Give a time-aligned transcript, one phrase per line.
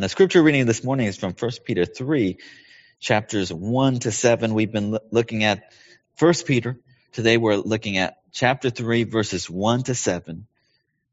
[0.00, 2.38] The scripture reading this morning is from 1 Peter 3,
[3.00, 4.54] chapters 1 to 7.
[4.54, 5.74] We've been looking at
[6.18, 6.78] 1 Peter.
[7.12, 10.46] Today we're looking at chapter 3, verses 1 to 7.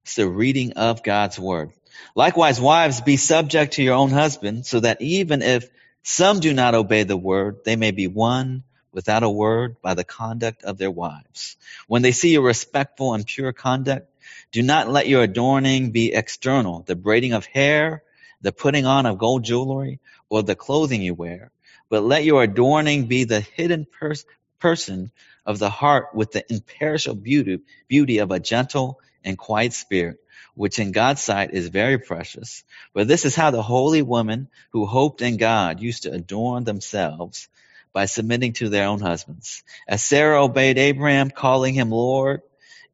[0.03, 1.71] It's the reading of God's word.
[2.15, 5.67] Likewise, wives, be subject to your own husband, so that even if
[6.03, 8.63] some do not obey the word, they may be won
[8.93, 11.57] without a word by the conduct of their wives.
[11.87, 14.09] When they see your respectful and pure conduct,
[14.53, 18.03] do not let your adorning be external, the braiding of hair,
[18.41, 19.99] the putting on of gold jewelry,
[20.29, 21.51] or the clothing you wear,
[21.89, 24.25] but let your adorning be the hidden pers-
[24.59, 25.11] person
[25.45, 30.17] of the heart with the imperishable beauty, beauty of a gentle and quiet spirit,
[30.55, 32.63] which in God's sight is very precious.
[32.93, 37.47] But this is how the holy women who hoped in God used to adorn themselves
[37.93, 39.63] by submitting to their own husbands.
[39.87, 42.41] As Sarah obeyed Abraham, calling him Lord,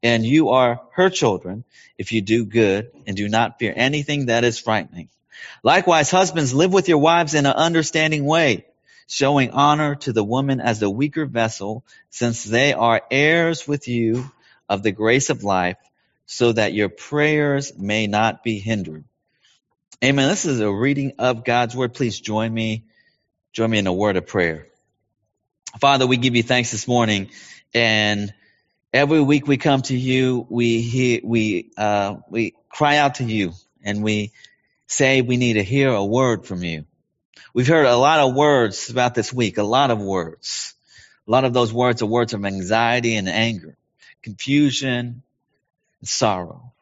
[0.02, 1.64] and you are her children
[1.98, 5.10] if you do good and do not fear anything that is frightening.
[5.64, 8.66] Likewise, husbands, live with your wives in an understanding way,
[9.08, 14.32] showing honor to the woman as the weaker vessel, since they are heirs with you
[14.70, 15.78] of the grace of life,
[16.26, 19.04] so that your prayers may not be hindered.
[20.04, 20.28] Amen.
[20.28, 21.94] This is a reading of God's word.
[21.94, 22.84] Please join me.
[23.54, 24.68] Join me in a word of prayer.
[25.80, 27.30] Father, we give you thanks this morning
[27.74, 28.34] and
[28.94, 33.54] every week we come to you, we hear, we, uh, we cry out to you
[33.84, 34.32] and we
[34.94, 36.86] say we need to hear a word from you.
[37.54, 40.74] We've heard a lot of words about this week, a lot of words.
[41.28, 43.78] A lot of those words are words of anxiety and anger,
[44.22, 45.24] confusion
[46.00, 46.74] and sorrow.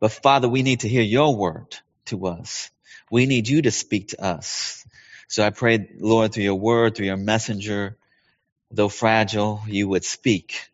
[0.00, 2.70] But Father, we need to hear your word to us.
[3.10, 4.84] We need you to speak to us.
[5.28, 7.96] So I pray, Lord, through your word, through your messenger,
[8.70, 10.70] though fragile, you would speak.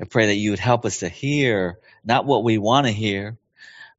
[0.00, 3.38] I pray that you would help us to hear not what we want to hear,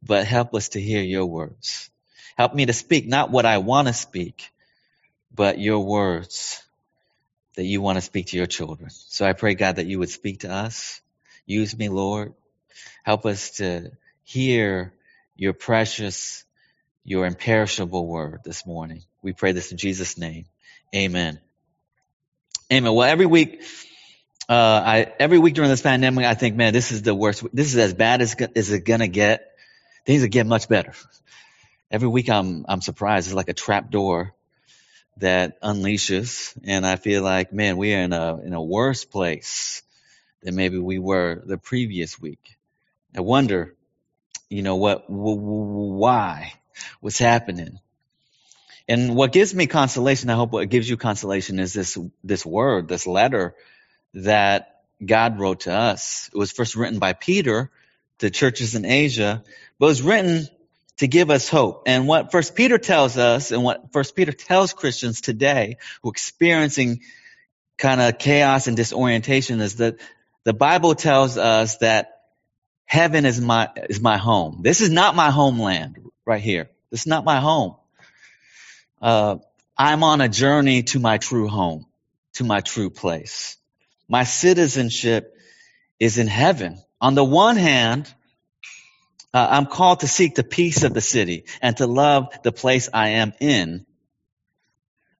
[0.01, 1.89] but help us to hear your words.
[2.37, 4.51] Help me to speak not what I want to speak,
[5.33, 6.63] but your words
[7.55, 8.89] that you want to speak to your children.
[8.89, 11.01] So I pray, God, that you would speak to us.
[11.45, 12.33] Use me, Lord.
[13.03, 13.91] Help us to
[14.23, 14.93] hear
[15.35, 16.43] your precious,
[17.03, 19.03] your imperishable word this morning.
[19.21, 20.45] We pray this in Jesus' name.
[20.95, 21.39] Amen.
[22.71, 22.93] Amen.
[22.93, 23.61] Well, every week,
[24.49, 27.45] uh, I, every week during this pandemic, I think, man, this is the worst.
[27.53, 29.51] This is as bad as, as it gonna get.
[30.05, 30.93] Things are getting much better
[31.93, 33.27] every week I'm I'm surprised.
[33.27, 34.33] It's like a trap door
[35.17, 39.83] that unleashes, and I feel like, man, we are in a in a worse place
[40.41, 42.57] than maybe we were the previous week.
[43.15, 43.75] I wonder,
[44.49, 46.53] you know, what, why,
[46.99, 47.79] what's happening.
[48.89, 52.89] And what gives me consolation, I hope what gives you consolation is this, this word,
[52.89, 53.55] this letter
[54.15, 56.29] that God wrote to us.
[56.33, 57.71] It was first written by Peter
[58.17, 59.43] to churches in Asia,
[59.79, 60.49] but it was written
[60.97, 61.83] to give us hope.
[61.85, 66.11] And what First Peter tells us, and what First Peter tells Christians today who are
[66.11, 67.01] experiencing
[67.77, 69.97] kind of chaos and disorientation, is that
[70.43, 72.21] the Bible tells us that
[72.85, 74.59] heaven is my is my home.
[74.61, 76.69] This is not my homeland right here.
[76.91, 77.75] This is not my home.
[79.01, 79.37] Uh,
[79.77, 81.85] I'm on a journey to my true home,
[82.35, 83.57] to my true place.
[84.07, 85.35] My citizenship
[85.99, 86.81] is in heaven.
[87.01, 88.13] On the one hand,
[89.33, 92.89] uh, I'm called to seek the peace of the city and to love the place
[92.93, 93.85] I am in.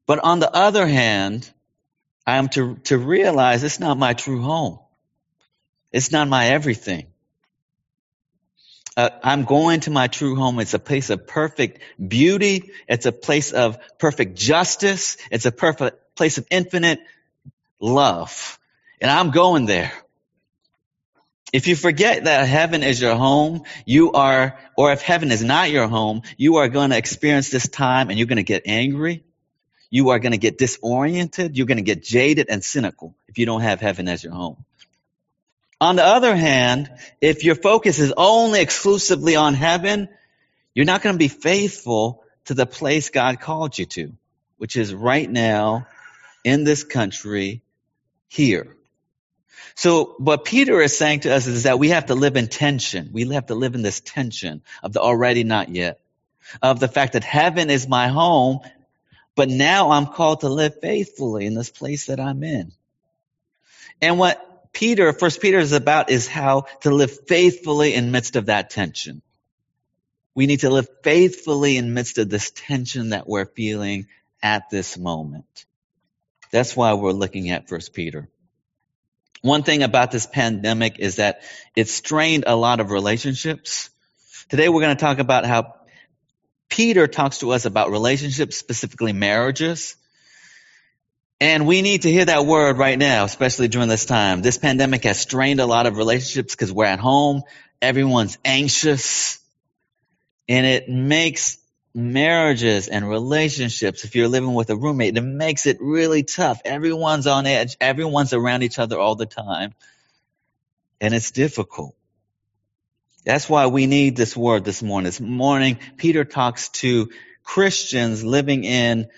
[0.06, 1.50] But on the other hand,
[2.26, 4.80] I am to, to realize it's not my true home.
[5.92, 7.08] It's not my everything.
[8.96, 10.60] Uh, I'm going to my true home.
[10.60, 12.72] It's a place of perfect beauty.
[12.88, 15.18] It's a place of perfect justice.
[15.32, 17.00] It's a perfect place of infinite
[17.80, 18.60] love.
[19.02, 19.92] And I'm going there.
[21.54, 25.70] If you forget that heaven is your home, you are, or if heaven is not
[25.70, 29.24] your home, you are going to experience this time and you're going to get angry.
[29.92, 31.56] You are going to get disoriented.
[31.56, 34.66] You're going to get jaded and cynical if you don't have heaven as your home.
[35.80, 36.90] On the other hand,
[37.22, 40.10] if your focus is only exclusively on heaven,
[40.74, 44.14] you're not going to be faithful to the place God called you to,
[44.58, 45.86] which is right now
[46.44, 47.62] in this country
[48.28, 48.76] here.
[49.76, 53.10] So what Peter is saying to us is that we have to live in tension.
[53.12, 56.00] We have to live in this tension of the already not yet,
[56.62, 58.60] of the fact that heaven is my home,
[59.36, 62.72] but now I'm called to live faithfully in this place that I'm in.
[64.02, 68.48] And what Peter, first Peter is about is how to live faithfully in midst of
[68.48, 69.22] that tension.
[70.36, 74.08] We need to live faithfully in midst of this tension that we're feeling
[74.42, 75.66] at this moment.
[76.52, 78.30] That's why we're looking at first Peter.
[79.44, 81.42] One thing about this pandemic is that
[81.76, 83.90] it strained a lot of relationships.
[84.48, 85.76] Today we're going to talk about how
[86.70, 89.98] Peter talks to us about relationships, specifically marriages.
[91.42, 94.42] And we need to hear that word right now, especially during this time.
[94.42, 97.42] This pandemic has strained a lot of relationships because we're at home.
[97.82, 99.40] Everyone's anxious.
[100.48, 101.58] And it makes
[101.94, 106.62] marriages and relationships, if you're living with a roommate, it makes it really tough.
[106.66, 107.78] Everyone's on edge.
[107.80, 109.74] Everyone's around each other all the time.
[111.00, 111.96] And it's difficult.
[113.26, 115.06] That's why we need this word this morning.
[115.06, 117.10] This morning, Peter talks to
[117.44, 119.10] Christians living in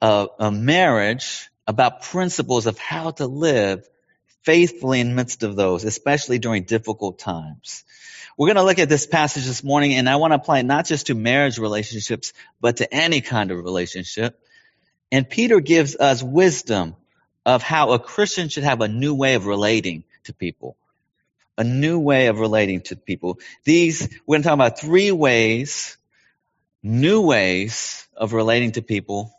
[0.00, 3.86] a, a marriage about principles of how to live
[4.48, 7.84] faithfully in midst of those, especially during difficult times.
[8.38, 10.62] We're going to look at this passage this morning, and I want to apply it
[10.62, 14.40] not just to marriage relationships, but to any kind of relationship.
[15.12, 16.96] And Peter gives us wisdom
[17.44, 20.78] of how a Christian should have a new way of relating to people.
[21.58, 23.40] A new way of relating to people.
[23.64, 25.98] These, we're going to talk about three ways,
[26.82, 29.30] new ways of relating to people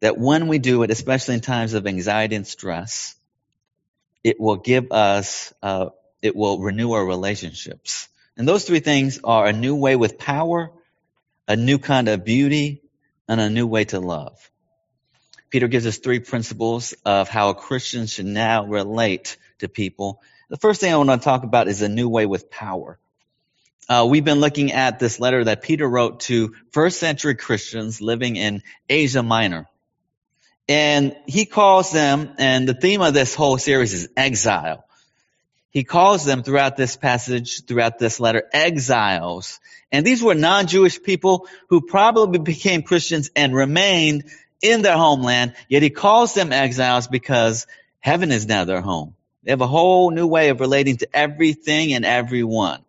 [0.00, 3.14] that when we do it, especially in times of anxiety and stress,
[4.24, 5.90] it will give us, uh,
[6.20, 8.08] it will renew our relationships.
[8.36, 10.72] And those three things are a new way with power,
[11.48, 12.82] a new kind of beauty,
[13.28, 14.50] and a new way to love.
[15.50, 20.22] Peter gives us three principles of how a Christian should now relate to people.
[20.48, 22.98] The first thing I want to talk about is a new way with power.
[23.88, 28.36] Uh, we've been looking at this letter that Peter wrote to first century Christians living
[28.36, 29.68] in Asia Minor.
[30.68, 34.84] And he calls them, and the theme of this whole series is exile.
[35.70, 39.58] He calls them throughout this passage, throughout this letter, exiles.
[39.90, 44.24] And these were non-Jewish people who probably became Christians and remained
[44.60, 47.66] in their homeland, yet he calls them exiles because
[47.98, 49.14] heaven is now their home.
[49.42, 52.84] They have a whole new way of relating to everything and everyone.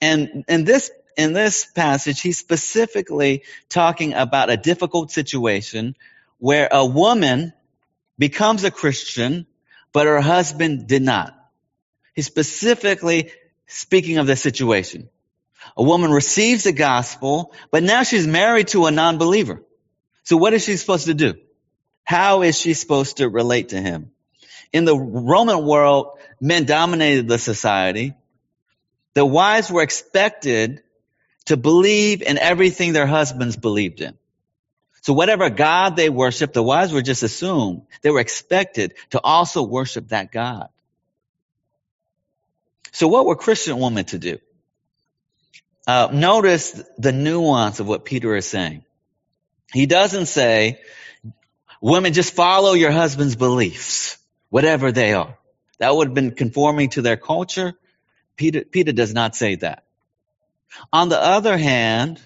[0.00, 5.94] And in this, in this passage, he's specifically talking about a difficult situation
[6.42, 7.52] where a woman
[8.18, 9.46] becomes a Christian,
[9.92, 11.38] but her husband did not.
[12.16, 13.30] He's specifically
[13.68, 15.08] speaking of this situation.
[15.76, 19.62] A woman receives the gospel, but now she's married to a non-believer.
[20.24, 21.34] So what is she supposed to do?
[22.02, 24.10] How is she supposed to relate to him?
[24.72, 28.14] In the Roman world, men dominated the society.
[29.14, 30.82] The wives were expected
[31.44, 34.18] to believe in everything their husbands believed in.
[35.02, 37.82] So whatever God they worshiped, the wives were just assumed.
[38.02, 40.68] They were expected to also worship that God.
[42.92, 44.38] So what were Christian women to do?
[45.86, 48.84] Uh, notice the nuance of what Peter is saying.
[49.72, 50.80] He doesn't say,
[51.80, 54.18] women, just follow your husband's beliefs,
[54.50, 55.36] whatever they are.
[55.78, 57.74] That would have been conforming to their culture.
[58.36, 59.82] Peter, Peter does not say that.
[60.92, 62.20] On the other hand,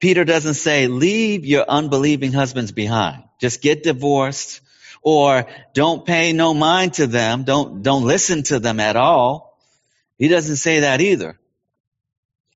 [0.00, 3.24] Peter doesn't say, leave your unbelieving husbands behind.
[3.40, 4.60] Just get divorced
[5.02, 7.44] or don't pay no mind to them.
[7.44, 9.58] Don't, don't listen to them at all.
[10.16, 11.38] He doesn't say that either.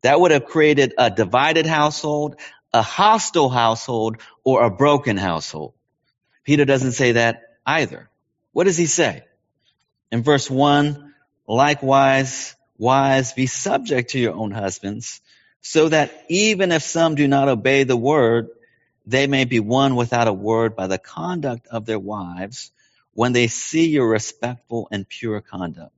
[0.03, 2.37] That would have created a divided household,
[2.73, 5.75] a hostile household, or a broken household.
[6.45, 8.11] Peter doesn't say that either.
[8.53, 9.23] What does he say?
[10.11, 11.15] In verse 1,
[11.47, 15.21] likewise, wives, be subject to your own husbands,
[15.63, 18.49] so that even if some do not obey the word,
[19.07, 22.73] they may be won without a word by the conduct of their wives
[23.15, 25.95] when they see your respectful and pure conduct.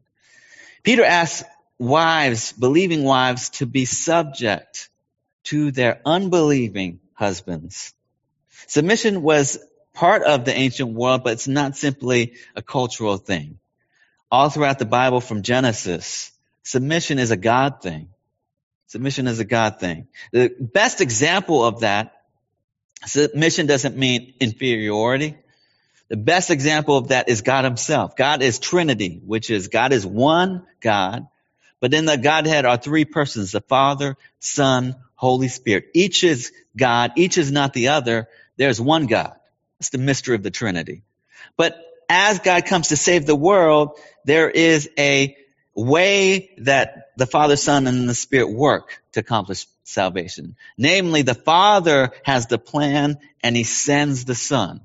[0.83, 4.91] Peter asks wives, believing wives, to be subject
[5.45, 7.95] to their unbelieving husbands.
[8.67, 9.59] Submission was
[9.93, 13.59] part of the ancient world, but it's not simply a cultural thing.
[14.31, 16.33] All throughout the Bible from Genesis,
[16.65, 18.09] submission is a God thing.
[18.87, 20.09] Submission is a God thing.
[20.33, 22.13] The best example of that,
[23.07, 25.37] submission doesn't mean inferiority.
[26.09, 28.15] The best example of that is God himself.
[28.17, 31.27] God is Trinity, which is God is one God
[31.85, 35.89] but in the Godhead are three persons, the Father, Son, Holy Spirit.
[35.93, 37.13] Each is God.
[37.17, 38.27] Each is not the other.
[38.57, 39.35] There's one God.
[39.81, 41.03] It's the mystery of the Trinity.
[41.59, 41.77] But
[42.09, 45.37] as God comes to save the world, there is a
[45.75, 50.57] way that the Father, Son, and the Spirit work to accomplish salvation.
[50.79, 54.81] Namely, the Father has the plan and He sends the Son.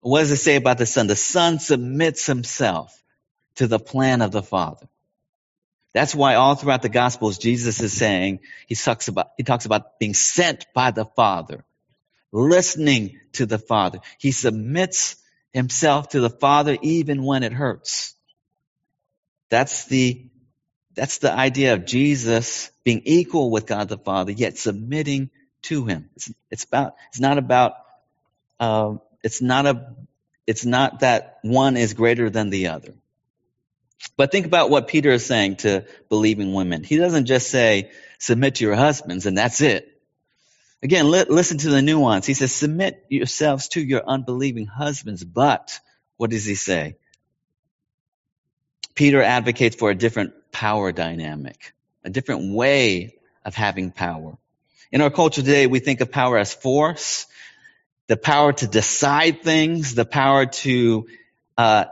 [0.00, 1.06] What does it say about the Son?
[1.06, 2.96] The Son submits Himself
[3.56, 4.88] to the plan of the Father.
[5.92, 9.98] That's why all throughout the Gospels, Jesus is saying, he talks about, he talks about
[9.98, 11.64] being sent by the Father,
[12.32, 13.98] listening to the Father.
[14.18, 15.16] He submits
[15.52, 18.14] himself to the Father even when it hurts.
[19.50, 20.22] That's the,
[20.94, 25.30] That's the idea of Jesus being equal with God the Father, yet submitting
[25.62, 26.10] to Him.
[26.16, 26.96] It's, it's about.
[27.10, 27.74] It's not about.
[28.60, 29.94] Uh, it's not a.
[30.46, 32.94] It's not that one is greater than the other.
[34.16, 36.84] But think about what Peter is saying to believing women.
[36.84, 39.88] He doesn't just say submit to your husbands and that's it.
[40.82, 42.26] Again, li- listen to the nuance.
[42.26, 45.80] He says submit yourselves to your unbelieving husbands, but
[46.18, 46.96] what does he say?
[49.00, 51.72] Peter advocates for a different power dynamic,
[52.04, 53.14] a different way
[53.46, 54.36] of having power.
[54.92, 57.26] In our culture today, we think of power as force,
[58.08, 61.06] the power to decide things, the power to
[61.56, 61.86] uh,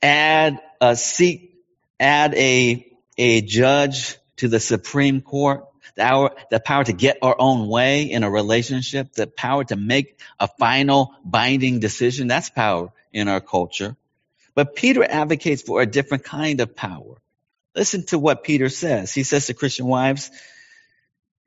[0.00, 1.62] add a seat,
[2.00, 7.68] add a a judge to the Supreme Court, the, the power to get our own
[7.68, 12.28] way in a relationship, the power to make a final binding decision.
[12.28, 13.94] That's power in our culture.
[14.60, 17.16] But Peter advocates for a different kind of power.
[17.74, 19.10] Listen to what Peter says.
[19.10, 20.30] He says to Christian wives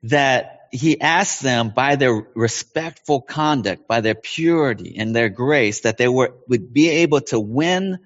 [0.02, 5.96] that he asks them by their respectful conduct, by their purity and their grace, that
[5.96, 8.00] they were, would be able to win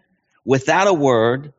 [0.45, 1.55] without a word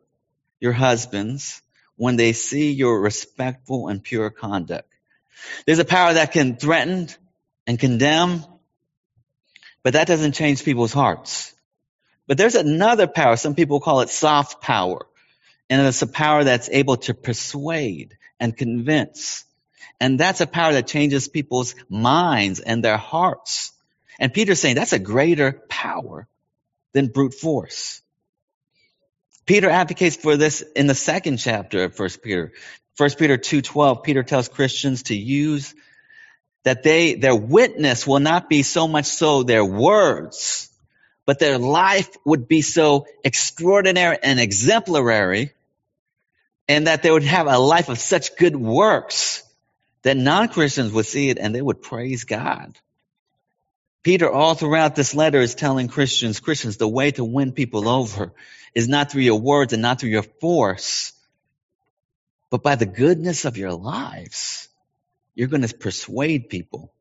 [0.60, 1.60] your husbands
[1.96, 4.88] when they see your respectful and pure conduct.
[5.66, 7.08] There's a power that can threaten
[7.66, 8.44] and condemn,
[9.82, 11.52] but that doesn't change people's hearts.
[12.26, 13.36] But there's another power.
[13.36, 15.06] Some people call it soft power.
[15.68, 19.44] And it's a power that's able to persuade and convince.
[20.00, 23.72] And that's a power that changes people's minds and their hearts.
[24.18, 26.26] And Peter's saying that's a greater power
[26.92, 28.02] than brute force.
[29.46, 32.52] Peter advocates for this in the second chapter of 1 Peter.
[32.96, 35.74] 1 Peter 2:12, Peter tells Christians to use
[36.64, 40.69] that they their witness will not be so much so their words,
[41.26, 45.52] but their life would be so extraordinary and exemplary,
[46.68, 49.42] and that they would have a life of such good works
[50.02, 52.78] that non Christians would see it and they would praise God.
[54.02, 58.32] Peter, all throughout this letter, is telling Christians, Christians, the way to win people over
[58.74, 61.12] is not through your words and not through your force,
[62.48, 64.68] but by the goodness of your lives.
[65.34, 66.92] You're going to persuade people.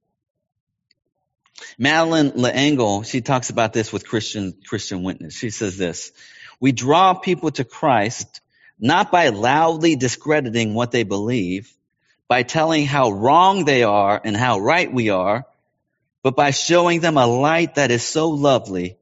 [1.78, 5.38] Madeleine L'Engle, she talks about this with Christian, Christian witness.
[5.38, 6.12] She says this,
[6.60, 8.42] we draw people to Christ
[8.80, 11.72] not by loudly discrediting what they believe,
[12.28, 15.46] by telling how wrong they are and how right we are,
[16.24, 18.98] but by showing them a light that is so lovely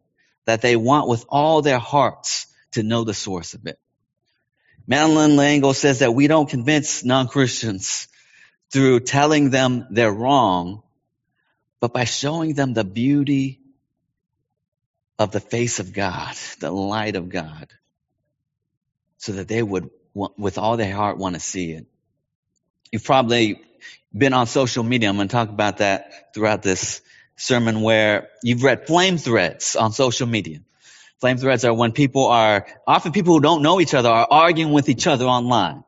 [0.46, 3.80] that they want with all their hearts to know the source of it.
[4.88, 8.08] Madeleine L'Engle says that we don't convince non-Christians
[8.72, 10.84] through telling them they're wrong,
[11.80, 13.60] but by showing them the beauty
[15.20, 17.68] of the face of God, the light of God,
[19.18, 21.86] so that they would, with all their heart, want to see it.
[22.92, 23.62] You've probably
[24.16, 25.10] been on social media.
[25.10, 27.02] I'm going to talk about that throughout this
[27.36, 30.60] sermon where you've read flame threads on social media.
[31.20, 34.72] Flame threads are when people are, often people who don't know each other are arguing
[34.72, 35.84] with each other online,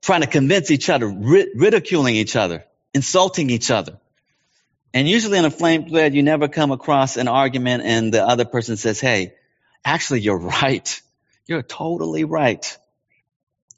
[0.00, 3.98] trying to convince each other, ridiculing each other, insulting each other.
[4.94, 8.44] And usually in a flame thread, you never come across an argument and the other
[8.44, 9.34] person says, Hey,
[9.84, 11.00] actually, you're right.
[11.46, 12.78] You're totally right.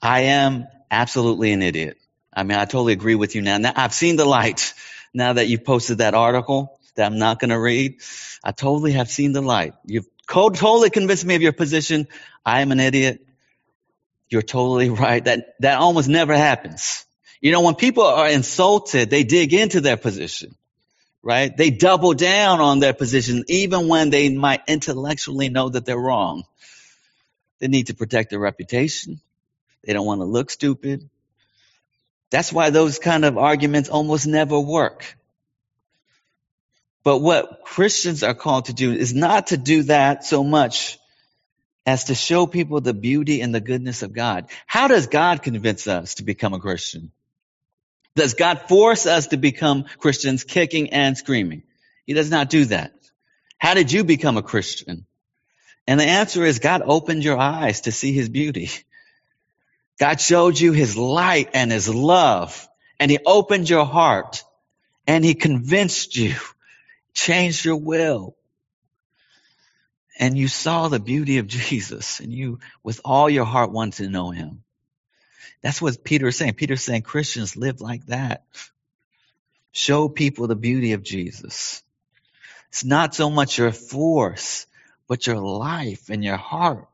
[0.02, 1.97] I am absolutely an idiot.
[2.33, 3.59] I mean, I totally agree with you now.
[3.59, 4.75] Now I've seen the light.
[5.12, 8.00] Now that you've posted that article that I'm not going to read,
[8.42, 9.75] I totally have seen the light.
[9.85, 12.09] You've totally convinced me of your position.
[12.44, 13.25] I am an idiot.
[14.28, 15.25] You're totally right.
[15.25, 17.06] That, that almost never happens.
[17.40, 20.56] You know, when people are insulted, they dig into their position,
[21.25, 21.57] right?
[21.57, 26.45] They double down on their position, even when they might intellectually know that they're wrong.
[27.59, 29.21] They need to protect their reputation.
[29.83, 31.09] They don't want to look stupid.
[32.31, 35.16] That's why those kind of arguments almost never work.
[37.04, 40.99] But what Christians are called to do is not to do that so much
[41.87, 44.47] as to show people the beauty and the goodness of God.
[44.66, 47.12] How does God convince us to become a Christian?
[48.16, 51.62] Does God force us to become Christians kicking and screaming?
[52.06, 52.92] He does not do that.
[53.59, 55.06] How did you become a Christian?
[55.87, 58.71] And the answer is God opened your eyes to see his beauty.
[59.99, 62.68] God showed you his light and his love
[62.99, 64.44] and he opened your heart
[65.06, 66.35] and he convinced you
[67.14, 68.37] changed your will.
[70.18, 74.11] And you saw the beauty of Jesus and you, with all your heart, wanted to
[74.11, 74.63] know him.
[75.64, 76.52] That's what Peter is saying.
[76.54, 78.44] Peter's saying Christians live like that.
[79.73, 81.83] Show people the beauty of Jesus.
[82.68, 84.66] It's not so much your force,
[85.09, 86.87] but your life and your heart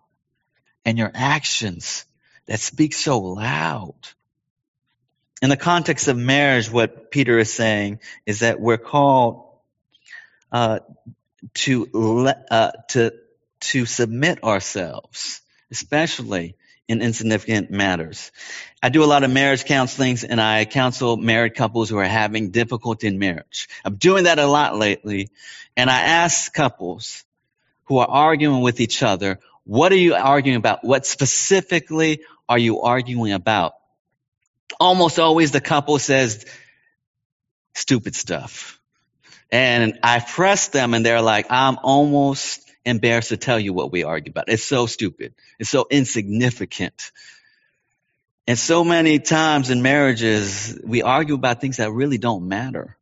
[0.84, 2.04] and your actions
[2.46, 3.96] that speak so loud.
[5.42, 9.48] In the context of marriage, what Peter is saying is that we're called
[10.52, 10.78] uh,
[11.54, 13.14] to le- uh, to
[13.60, 15.40] to submit ourselves,
[15.72, 16.54] especially
[16.90, 18.32] in insignificant matters.
[18.82, 22.50] I do a lot of marriage counselings and I counsel married couples who are having
[22.50, 23.68] difficulty in marriage.
[23.85, 25.30] I'm doing that a lot lately.
[25.76, 27.25] And I ask couples
[27.85, 30.82] who are arguing with each other, what are you arguing about?
[30.82, 33.75] What specifically are you arguing about?
[34.80, 36.44] Almost always the couple says
[37.75, 38.80] stupid stuff.
[39.52, 44.04] And I press them and they're like, I'm almost embarrassed to tell you what we
[44.04, 44.49] argue about.
[44.49, 45.34] It's so stupid.
[45.58, 47.12] It's so insignificant.
[48.46, 52.96] And so many times in marriages, we argue about things that really don't matter.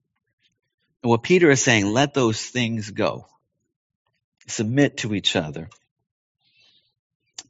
[1.02, 3.26] And what Peter is saying, let those things go.
[4.47, 5.68] Submit to each other.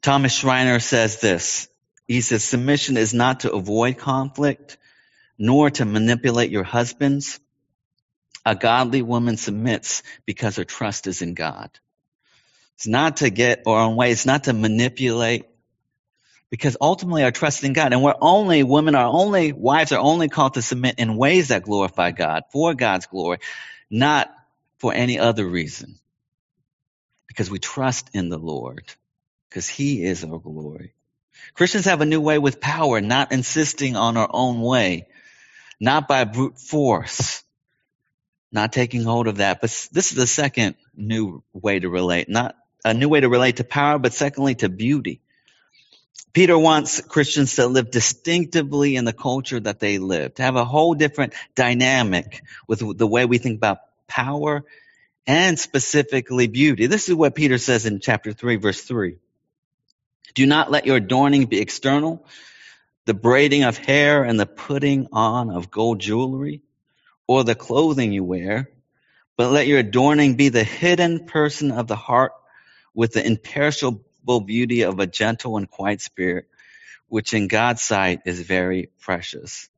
[0.01, 1.67] Thomas Schreiner says this.
[2.07, 4.77] He says, submission is not to avoid conflict,
[5.37, 7.39] nor to manipulate your husbands.
[8.45, 11.69] A godly woman submits because her trust is in God.
[12.79, 14.09] It's not to get our own way.
[14.09, 15.43] It's not to manipulate
[16.49, 17.91] because ultimately our trust in God.
[17.91, 21.63] And we're only, women are only, wives are only called to submit in ways that
[21.63, 23.39] glorify God, for God's glory,
[23.89, 24.33] not
[24.77, 25.99] for any other reason.
[27.27, 28.85] Because we trust in the Lord,
[29.49, 30.93] because He is our glory.
[31.55, 35.09] Christians have a new way with power, not insisting on our own way,
[35.81, 37.43] not by brute force,
[38.53, 39.59] not taking hold of that.
[39.59, 42.55] But this is the second new way to relate, not
[42.85, 45.21] a new way to relate to power, but secondly to beauty.
[46.31, 50.65] Peter wants Christians to live distinctively in the culture that they live, to have a
[50.65, 54.63] whole different dynamic with the way we think about power
[55.25, 56.87] and specifically beauty.
[56.87, 59.17] This is what Peter says in chapter 3, verse 3.
[60.35, 62.25] Do not let your adorning be external,
[63.05, 66.61] the braiding of hair and the putting on of gold jewelry,
[67.27, 68.69] or the clothing you wear,
[69.35, 72.33] but let your adorning be the hidden person of the heart
[72.93, 76.47] with the imperishable beauty of a gentle and quiet spirit,
[77.07, 79.69] which in God's sight is very precious.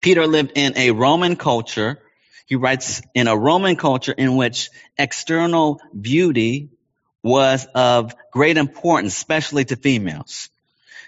[0.00, 1.98] Peter lived in a Roman culture.
[2.46, 6.68] He writes in a Roman culture in which external beauty
[7.22, 10.50] was of great importance, especially to females.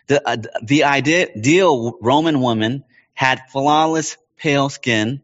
[0.06, 5.22] The, uh, the ideal Roman woman had flawless pale skin,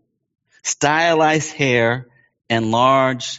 [0.63, 2.09] stylized hair,
[2.51, 3.39] and large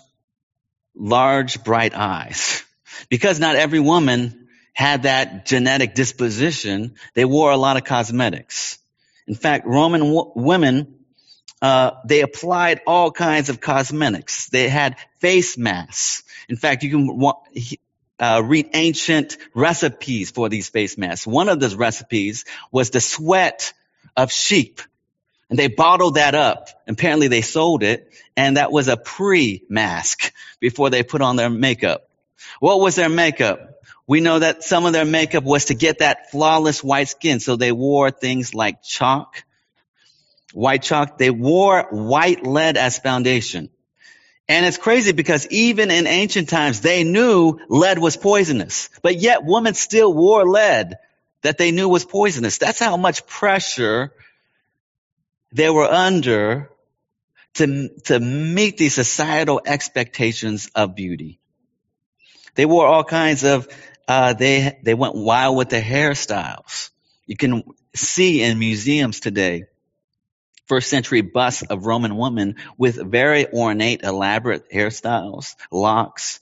[0.95, 2.63] large, bright eyes.
[3.09, 8.77] Because not every woman had that genetic disposition, they wore a lot of cosmetics.
[9.27, 10.99] In fact, Roman w- women,
[11.61, 14.47] uh, they applied all kinds of cosmetics.
[14.49, 16.23] They had face masks.
[16.49, 17.33] In fact, you can
[18.19, 21.27] uh, read ancient recipes for these face masks.
[21.27, 23.73] One of those recipes was the sweat
[24.15, 24.81] of sheep.
[25.53, 26.67] And they bottled that up.
[26.87, 28.11] Apparently they sold it.
[28.35, 32.09] And that was a pre-mask before they put on their makeup.
[32.59, 33.79] What was their makeup?
[34.07, 37.39] We know that some of their makeup was to get that flawless white skin.
[37.39, 39.43] So they wore things like chalk,
[40.53, 41.19] white chalk.
[41.19, 43.69] They wore white lead as foundation.
[44.49, 49.45] And it's crazy because even in ancient times, they knew lead was poisonous, but yet
[49.45, 50.95] women still wore lead
[51.43, 52.57] that they knew was poisonous.
[52.57, 54.13] That's how much pressure
[55.53, 56.69] they were under
[57.55, 61.39] to, to meet these societal expectations of beauty.
[62.55, 63.67] They wore all kinds of,
[64.07, 66.89] uh, they, they went wild with their hairstyles.
[67.25, 67.63] You can
[67.95, 69.65] see in museums today
[70.65, 76.39] first century busts of Roman women with very ornate, elaborate hairstyles, locks,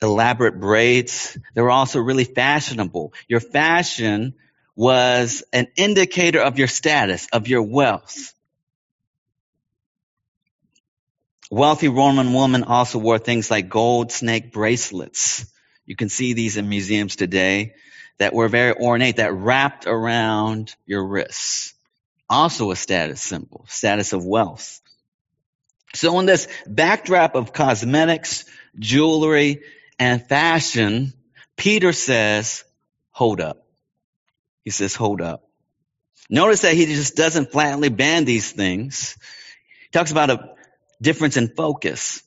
[0.00, 1.38] elaborate braids.
[1.54, 3.12] They were also really fashionable.
[3.28, 4.34] Your fashion
[4.74, 8.34] was an indicator of your status, of your wealth.
[11.50, 15.44] Wealthy Roman women also wore things like gold snake bracelets.
[15.84, 17.74] You can see these in museums today
[18.18, 21.74] that were very ornate, that wrapped around your wrists.
[22.30, 24.80] Also a status symbol, status of wealth.
[25.94, 28.46] So in this backdrop of cosmetics,
[28.78, 29.62] jewelry,
[29.98, 31.12] and fashion,
[31.56, 32.64] Peter says,
[33.10, 33.66] hold up.
[34.64, 35.48] He says, hold up.
[36.30, 39.16] Notice that he just doesn't flatly ban these things.
[39.82, 40.54] He talks about a
[41.00, 42.22] difference in focus.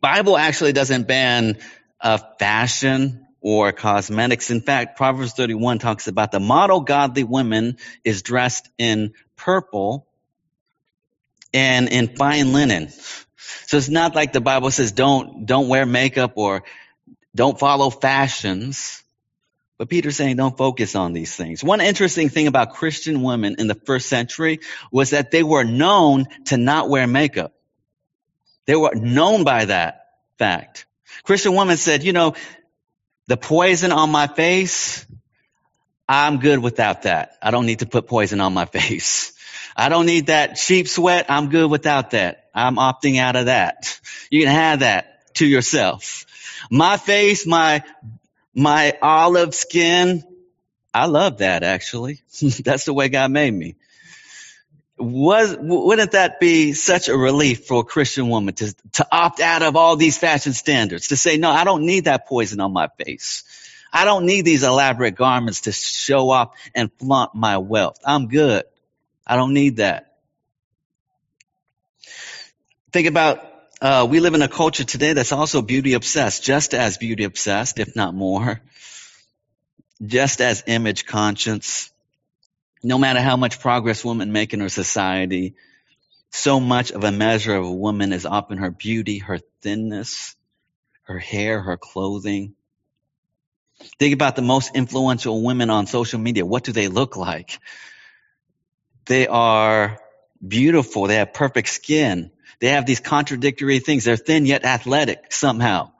[0.00, 1.58] Bible actually doesn't ban
[2.00, 4.50] uh, fashion or cosmetics.
[4.50, 10.06] In fact, Proverbs 31 talks about the model godly woman is dressed in purple
[11.52, 12.88] and in fine linen.
[13.66, 16.62] So it's not like the Bible says don't, don't wear makeup or
[17.34, 19.01] don't follow fashions.
[19.82, 21.64] But Peter's saying don't focus on these things.
[21.64, 24.60] One interesting thing about Christian women in the first century
[24.92, 27.52] was that they were known to not wear makeup.
[28.64, 30.06] They were known by that
[30.38, 30.86] fact.
[31.24, 32.34] Christian women said, you know,
[33.26, 35.04] the poison on my face,
[36.08, 37.36] I'm good without that.
[37.42, 39.32] I don't need to put poison on my face.
[39.76, 41.26] I don't need that sheep sweat.
[41.28, 42.50] I'm good without that.
[42.54, 43.98] I'm opting out of that.
[44.30, 46.24] You can have that to yourself.
[46.70, 47.82] My face, my,
[48.54, 50.24] my olive skin,
[50.92, 52.20] I love that actually.
[52.64, 53.76] That's the way God made me.
[54.98, 59.62] Was, wouldn't that be such a relief for a Christian woman to, to opt out
[59.62, 61.08] of all these fashion standards?
[61.08, 63.42] To say, no, I don't need that poison on my face.
[63.92, 67.98] I don't need these elaborate garments to show off and flaunt my wealth.
[68.04, 68.64] I'm good.
[69.26, 70.12] I don't need that.
[72.92, 73.51] Think about,
[73.82, 77.80] uh, we live in a culture today that's also beauty obsessed, just as beauty obsessed,
[77.80, 78.60] if not more.
[80.06, 81.90] Just as image conscious.
[82.84, 85.56] No matter how much progress women make in her society,
[86.30, 90.36] so much of a measure of a woman is often her beauty, her thinness,
[91.02, 92.54] her hair, her clothing.
[93.98, 96.46] Think about the most influential women on social media.
[96.46, 97.58] What do they look like?
[99.06, 99.98] They are
[100.46, 101.08] beautiful.
[101.08, 102.30] They have perfect skin.
[102.62, 104.04] They have these contradictory things.
[104.04, 105.90] They're thin yet athletic somehow.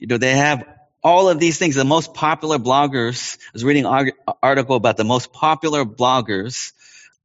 [0.00, 0.64] You know, they have
[1.04, 1.76] all of these things.
[1.76, 4.10] The most popular bloggers, I was reading an
[4.42, 6.72] article about the most popular bloggers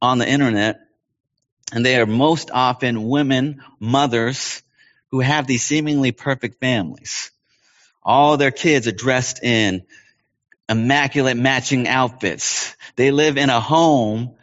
[0.03, 0.81] on the internet,
[1.73, 4.61] and they are most often women, mothers,
[5.09, 7.31] who have these seemingly perfect families.
[8.03, 9.81] All their kids are dressed in
[10.69, 12.75] immaculate matching outfits.
[12.97, 14.35] They live in a home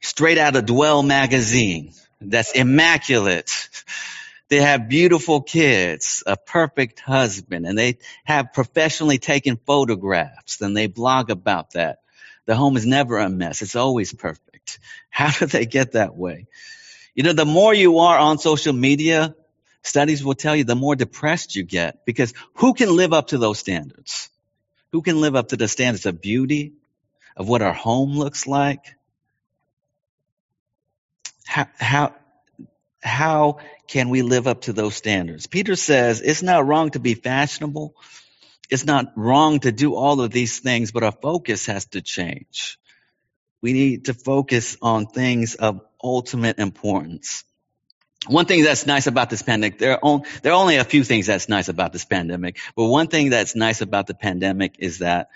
[0.00, 3.68] straight out of Dwell magazine that's immaculate.
[4.48, 10.86] They have beautiful kids, a perfect husband, and they have professionally taken photographs and they
[10.86, 12.00] blog about that.
[12.46, 13.60] The home is never a mess.
[13.60, 14.78] It's always perfect.
[15.10, 16.46] How do they get that way?
[17.14, 19.34] You know, the more you are on social media,
[19.82, 23.38] studies will tell you the more depressed you get because who can live up to
[23.38, 24.30] those standards?
[24.92, 26.72] Who can live up to the standards of beauty,
[27.36, 28.94] of what our home looks like,
[31.48, 32.14] how, how,
[33.02, 35.46] how can we live up to those standards?
[35.46, 37.94] Peter says it's not wrong to be fashionable.
[38.68, 42.78] It's not wrong to do all of these things, but our focus has to change.
[43.62, 47.44] We need to focus on things of ultimate importance.
[48.26, 51.02] One thing that's nice about this pandemic, there are, only, there are only a few
[51.02, 54.98] things that's nice about this pandemic, but one thing that's nice about the pandemic is
[54.98, 55.30] that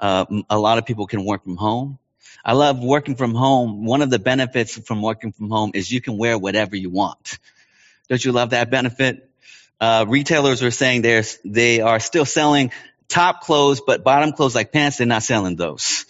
[0.00, 2.00] uh, a lot of people can work from home.
[2.44, 3.86] I love working from home.
[3.86, 7.38] One of the benefits from working from home is you can wear whatever you want.
[8.08, 9.30] Don't you love that benefit?
[9.80, 12.70] Uh, retailers are saying they're, they are still selling
[13.08, 16.04] top clothes, but bottom clothes like pants, they're not selling those.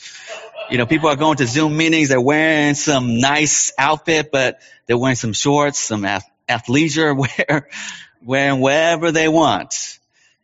[0.70, 4.98] You know, people are going to Zoom meetings, they're wearing some nice outfit, but they're
[4.98, 6.02] wearing some shorts, some
[6.48, 7.16] athleisure
[7.48, 7.68] wear,
[8.22, 9.98] wearing whatever they want.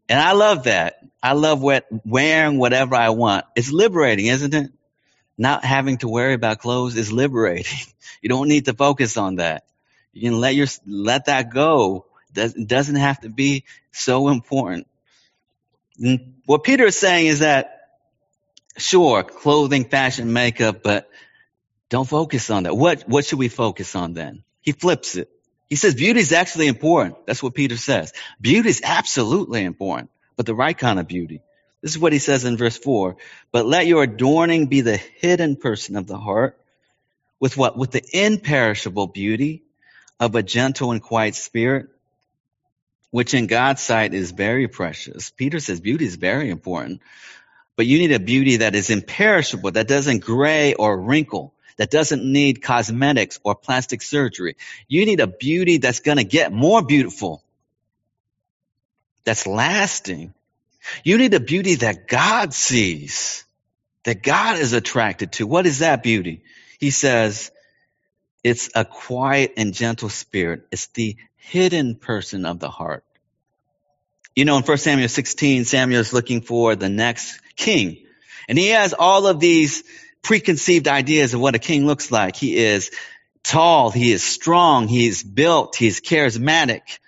[0.09, 1.05] And I love that.
[1.23, 3.45] I love wearing whatever I want.
[3.57, 4.71] It's liberating, isn't it?
[5.41, 7.87] Not having to worry about clothes is liberating.
[8.23, 9.65] You don't need to focus on that.
[10.13, 12.05] You can let your let that go.
[12.37, 14.87] It doesn't have to be so important.
[15.99, 17.81] And what Peter is saying is that
[18.77, 21.09] sure, clothing, fashion, makeup, but
[21.89, 22.77] don't focus on that.
[22.77, 24.45] What what should we focus on then?
[24.61, 25.31] He flips it.
[25.71, 27.27] He says beauty is actually important.
[27.27, 28.13] That's what Peter says.
[28.39, 31.41] Beauty is absolutely important, but the right kind of beauty.
[31.83, 33.17] This is what he says in verse 4.
[33.53, 36.59] But let your adorning be the hidden person of the heart
[37.39, 37.77] with what?
[37.77, 39.63] With the imperishable beauty
[40.19, 41.89] of a gentle and quiet spirit,
[43.11, 45.31] which in God's sight is very precious.
[45.31, 47.01] Peter says beauty is very important,
[47.77, 52.23] but you need a beauty that is imperishable, that doesn't gray or wrinkle, that doesn't
[52.23, 54.57] need cosmetics or plastic surgery.
[54.87, 57.43] You need a beauty that's going to get more beautiful,
[59.25, 60.35] that's lasting,
[61.05, 63.45] you need a beauty that God sees,
[64.05, 65.47] that God is attracted to.
[65.47, 66.43] What is that beauty?
[66.79, 67.51] He says,
[68.43, 70.67] it's a quiet and gentle spirit.
[70.71, 73.05] It's the hidden person of the heart.
[74.35, 77.99] You know, in 1 Samuel 16, Samuel is looking for the next king.
[78.49, 79.85] And he has all of these
[80.23, 82.37] preconceived ideas of what a king looks like.
[82.37, 82.91] He is
[83.43, 86.99] tall, he is strong, he is built, He is charismatic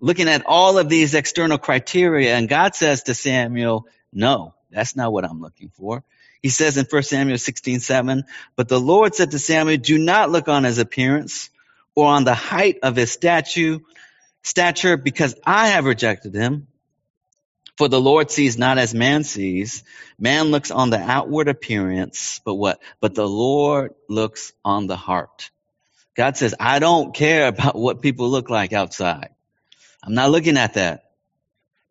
[0.00, 5.12] looking at all of these external criteria, and God says to Samuel, no, that's not
[5.12, 6.04] what I'm looking for.
[6.42, 10.30] He says in 1 Samuel 16, 7, but the Lord said to Samuel, do not
[10.30, 11.50] look on his appearance
[11.94, 13.80] or on the height of his statue,
[14.42, 16.68] stature, because I have rejected him.
[17.76, 19.84] For the Lord sees not as man sees.
[20.18, 22.80] Man looks on the outward appearance, but what?
[23.00, 25.50] But the Lord looks on the heart.
[26.16, 29.30] God says, I don't care about what people look like outside.
[30.06, 31.10] I'm not looking at that.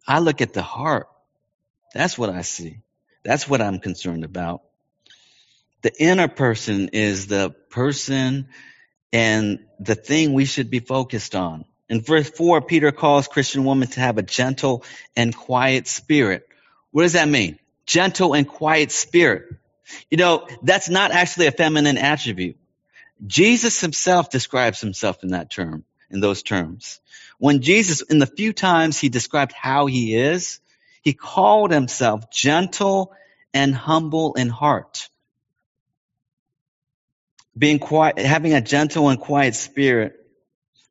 [0.07, 1.07] I look at the heart.
[1.93, 2.79] That's what I see.
[3.23, 4.61] That's what I'm concerned about.
[5.81, 8.47] The inner person is the person
[9.11, 11.65] and the thing we should be focused on.
[11.89, 14.83] In verse 4, Peter calls Christian women to have a gentle
[15.15, 16.47] and quiet spirit.
[16.91, 17.59] What does that mean?
[17.85, 19.43] Gentle and quiet spirit.
[20.09, 22.57] You know, that's not actually a feminine attribute.
[23.27, 26.99] Jesus himself describes himself in that term, in those terms.
[27.37, 30.59] When Jesus, in the few times he described how he is,
[31.01, 33.13] he called himself gentle
[33.53, 35.09] and humble in heart.
[37.57, 40.19] Being quiet, having a gentle and quiet spirit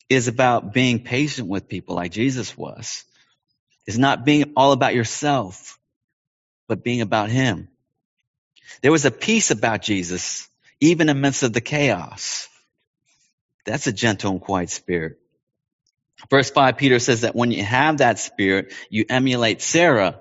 [0.08, 3.04] is about being patient with people like Jesus was.
[3.86, 5.78] It's not being all about yourself,
[6.68, 7.68] but being about Him.
[8.82, 10.48] There was a peace about Jesus,
[10.80, 12.48] even amidst of the chaos.
[13.66, 15.18] That's a gentle and quiet spirit.
[16.30, 20.20] Verse 5, Peter says that when you have that spirit, you emulate Sarah.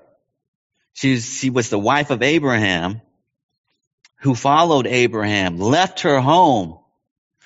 [0.92, 3.00] She's, she was the wife of Abraham
[4.20, 6.78] who followed Abraham, left her home,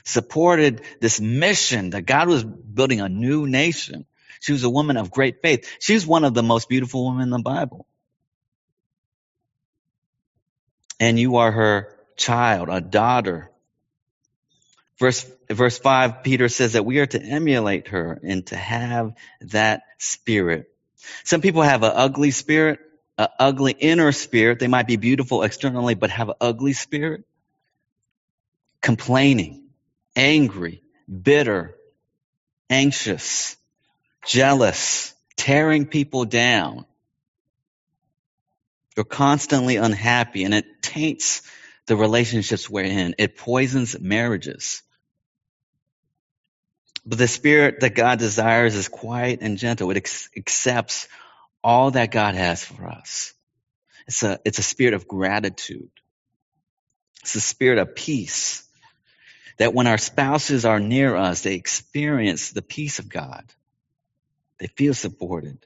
[0.05, 4.07] supported this mission that God was building a new nation.
[4.41, 5.69] She was a woman of great faith.
[5.81, 7.87] She's one of the most beautiful women in the Bible.
[11.01, 13.51] And you are her child, a daughter.
[14.99, 19.83] Verse, verse 5, Peter says that we are to emulate her and to have that
[19.99, 20.71] spirit.
[21.25, 22.81] Some people have an ugly spirit,
[23.17, 24.59] an ugly inner spirit.
[24.59, 27.25] They might be beautiful externally, but have an ugly spirit.
[28.81, 29.69] Complaining,
[30.17, 31.77] angry, bitter,
[32.69, 33.57] anxious,
[34.27, 36.85] jealous, tearing people down.
[38.97, 41.43] You're constantly unhappy and it taints
[41.87, 43.15] the relationships we're in.
[43.19, 44.83] It poisons marriages.
[47.09, 49.91] But the spirit that God desires is quiet and gentle.
[49.91, 51.09] It ex- accepts
[51.65, 53.33] all that God has for us.
[54.07, 55.91] It's a, it's a spirit of gratitude.
[57.23, 58.63] It's a spirit of peace
[59.57, 63.43] that when our spouses are near us, they experience the peace of God.
[64.59, 65.59] They feel supported.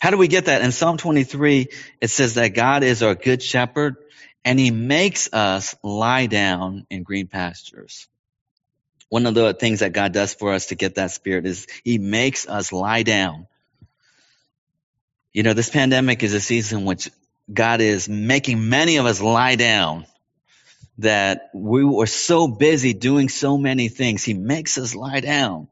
[0.00, 0.62] How do we get that?
[0.62, 1.68] In Psalm 23,
[2.00, 3.94] it says that God is our good shepherd
[4.44, 8.08] and he makes us lie down in green pastures.
[9.08, 11.98] One of the things that God does for us to get that spirit is he
[11.98, 13.46] makes us lie down.
[15.32, 17.10] You know, this pandemic is a season which
[17.52, 20.06] God is making many of us lie down
[20.98, 24.22] that we were so busy doing so many things.
[24.22, 25.68] He makes us lie down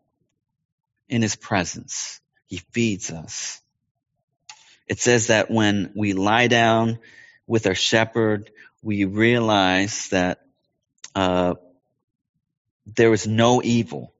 [1.08, 2.20] in his presence.
[2.46, 3.60] He feeds us.
[4.88, 6.98] It says that when we lie down
[7.46, 8.50] with our shepherd,
[8.82, 10.40] we realize that
[11.14, 11.54] uh,
[12.86, 14.12] there is no evil,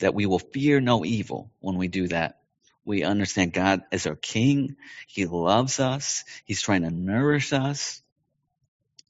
[0.00, 2.38] that we will fear no evil when we do that.
[2.84, 4.76] We understand God as our King.
[5.06, 6.24] He loves us.
[6.44, 8.02] He's trying to nourish us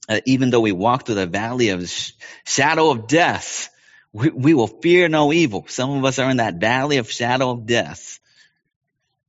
[0.07, 2.11] uh, even though we walk through the valley of sh-
[2.45, 3.69] shadow of death,
[4.13, 5.65] we, we will fear no evil.
[5.67, 8.19] Some of us are in that valley of shadow of death.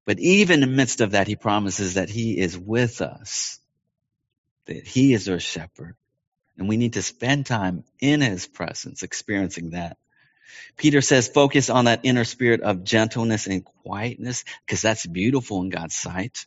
[0.05, 3.59] But even in the midst of that, he promises that he is with us,
[4.67, 5.97] that he is our shepherd.
[6.59, 9.99] And we need to spend time in his presence, experiencing that.
[10.77, 15.71] Peter says, focus on that inner spirit of gentleness and quietness, because that's beautiful in
[15.71, 16.47] God's sight.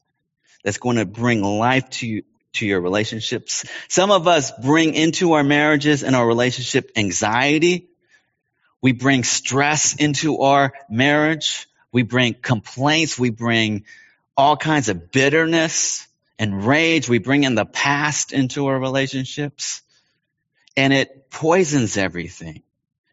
[0.64, 3.66] That's going to bring life to to your relationships.
[3.88, 7.90] Some of us bring into our marriages and our relationship anxiety.
[8.82, 11.68] We bring stress into our marriage.
[11.92, 13.20] We bring complaints.
[13.20, 13.86] We bring
[14.36, 17.08] all kinds of bitterness and rage.
[17.08, 19.82] We bring in the past into our relationships
[20.80, 22.64] and it poisons everything.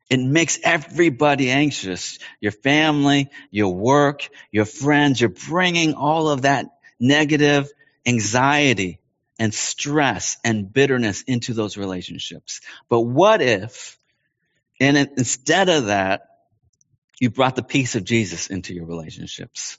[0.09, 2.21] It makes everybody anxious.
[2.41, 6.67] Your family, your work, your friends, you're bringing all of that
[7.01, 7.69] negative
[8.07, 9.01] anxiety
[9.41, 12.61] and stress and bitterness into those relationships.
[12.89, 13.99] But what if,
[14.79, 16.23] and instead of that,
[17.19, 19.77] you brought the peace of Jesus into your relationships?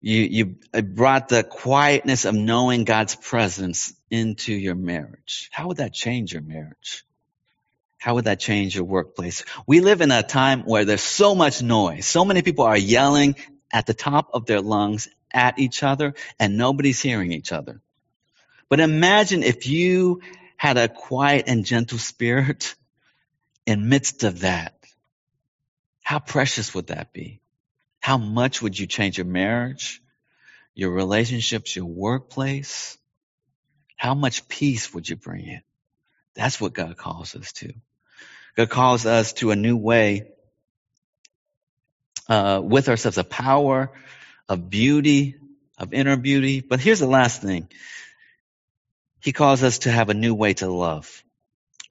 [0.00, 5.50] You, you brought the quietness of knowing God's presence into your marriage.
[5.52, 7.04] How would that change your marriage?
[7.98, 9.44] How would that change your workplace?
[9.66, 12.06] We live in a time where there's so much noise.
[12.06, 13.34] So many people are yelling
[13.72, 17.80] at the top of their lungs at each other and nobody's hearing each other.
[18.68, 20.20] But imagine if you
[20.56, 22.74] had a quiet and gentle spirit
[23.66, 24.74] in midst of that.
[26.02, 27.40] How precious would that be?
[27.98, 30.02] How much would you change your marriage,
[30.74, 32.98] your relationships, your workplace,
[34.04, 35.62] how much peace would you bring in?
[36.34, 37.72] That's what God calls us to.
[38.54, 40.26] God calls us to a new way
[42.28, 43.90] uh, with ourselves, a power
[44.46, 45.36] of beauty,
[45.78, 46.60] of inner beauty.
[46.60, 47.66] But here's the last thing.
[49.22, 51.24] He calls us to have a new way to love.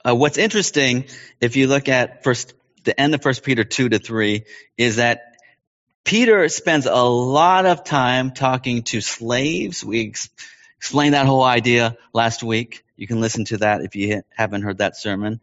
[0.07, 1.05] Uh, what's interesting,
[1.41, 4.43] if you look at first the end of First Peter two to three,
[4.77, 5.37] is that
[6.03, 9.83] Peter spends a lot of time talking to slaves.
[9.83, 10.13] We
[10.83, 12.83] explained that whole idea last week.
[12.97, 15.39] You can listen to that if you haven't heard that sermon.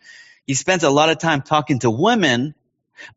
[0.47, 2.55] He spends a lot of time talking to women,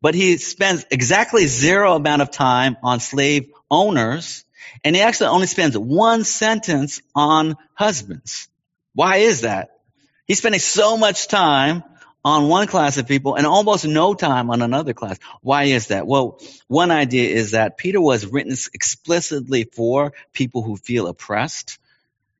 [0.00, 4.46] but he spends exactly zero amount of time on slave owners,
[4.82, 8.48] and he actually only spends one sentence on husbands.
[8.94, 9.80] Why is that?
[10.26, 11.84] He's spending so much time
[12.24, 15.18] on one class of people and almost no time on another class.
[15.42, 16.06] Why is that?
[16.06, 21.78] Well, one idea is that Peter was written explicitly for people who feel oppressed,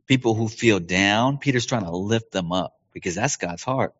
[0.06, 1.38] people who feel down.
[1.38, 3.94] Peter's trying to lift them up because that's God's heart.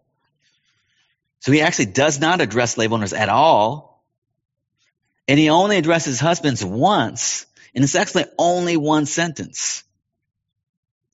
[1.40, 4.02] So he actually does not address slave owners at all.
[5.28, 7.46] And he only addresses husbands once.
[7.74, 9.82] And it's actually only one sentence.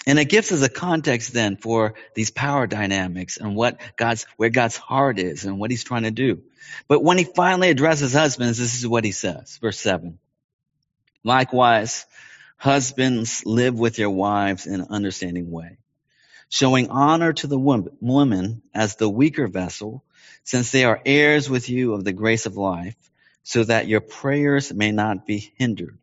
[0.06, 4.50] And it gives us a context then for these power dynamics and what God's, where
[4.50, 6.42] God's heart is and what he's trying to do.
[6.88, 9.58] But when he finally addresses husbands, this is what he says.
[9.60, 10.18] Verse seven.
[11.22, 12.06] Likewise,
[12.60, 15.78] husbands live with your wives in an understanding way,
[16.50, 20.04] showing honor to the woman as the weaker vessel,
[20.44, 22.96] since they are heirs with you of the grace of life,
[23.44, 25.96] so that your prayers may not be hindered.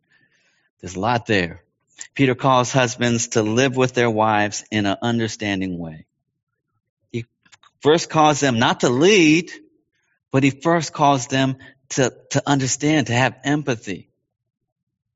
[0.80, 1.62] There's a lot there.
[2.14, 6.06] Peter calls husbands to live with their wives in an understanding way.
[7.12, 7.24] He
[7.82, 9.52] first calls them not to lead,
[10.32, 11.58] but he first calls them
[11.90, 14.10] to, to understand, to have empathy.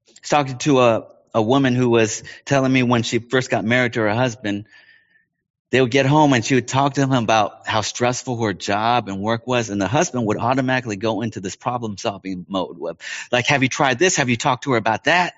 [0.06, 3.94] He's talking to a, a woman who was telling me when she first got married
[3.94, 4.66] to her husband,
[5.70, 9.08] they would get home and she would talk to him about how stressful her job
[9.08, 9.70] and work was.
[9.70, 12.78] And the husband would automatically go into this problem solving mode.
[13.30, 14.16] Like, have you tried this?
[14.16, 15.32] Have you talked to her about that?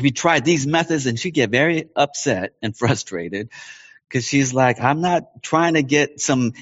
[0.00, 1.04] have you tried these methods?
[1.04, 3.50] And she'd get very upset and frustrated
[4.08, 6.54] because she's like, I'm not trying to get some,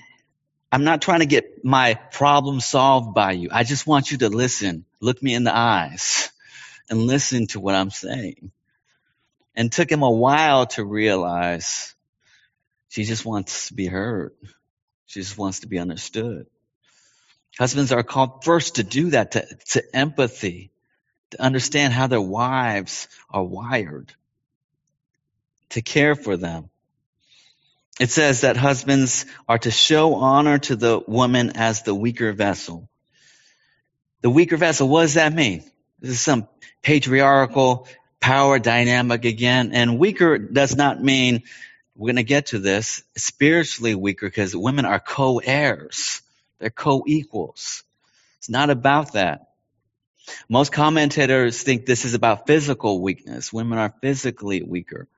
[0.73, 3.49] I'm not trying to get my problem solved by you.
[3.53, 6.31] I just want you to listen, look me in the eyes
[6.91, 8.51] and listen to what I'm saying.
[9.55, 11.95] And took him a while to realize
[12.89, 14.33] she just wants to be heard.
[15.07, 16.47] She just wants to be understood.
[17.59, 20.71] Husbands are called first to do that, to, to empathy,
[21.31, 24.13] to understand how their wives are wired,
[25.71, 26.71] to care for them.
[27.99, 32.89] It says that husbands are to show honor to the woman as the weaker vessel.
[34.21, 35.69] The weaker vessel, what does that mean?
[36.01, 36.49] This is some
[36.83, 37.89] patriarchal
[38.21, 39.73] power dynamic again.
[39.73, 41.43] And weaker does not mean,
[41.97, 46.23] we're going to get to this, spiritually weaker because women are co-heirs.
[46.59, 47.83] They're co-equals.
[48.39, 49.49] It's not about that.
[50.49, 53.53] Most commentators think this is about physical weakness.
[53.53, 55.09] Women are physically weaker.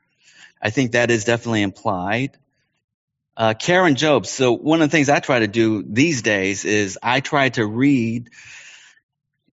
[0.63, 2.37] I think that is definitely implied.
[3.37, 4.31] Uh, Karen Jobes.
[4.31, 7.67] So one of the things I try to do these days is I try to
[7.67, 8.31] read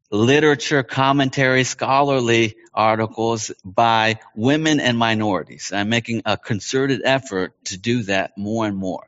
[0.10, 5.72] literature, commentary, scholarly articles by women and minorities.
[5.74, 9.08] I'm making a concerted effort to do that more and more.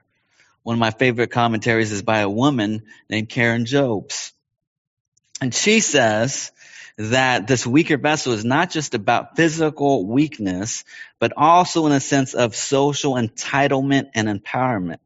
[0.63, 4.33] One of my favorite commentaries is by a woman named Karen Jobes.
[5.41, 6.51] And she says
[6.97, 10.83] that this weaker vessel is not just about physical weakness,
[11.17, 14.99] but also in a sense of social entitlement and empowerment.